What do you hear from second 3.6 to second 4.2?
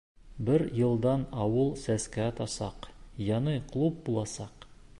клуб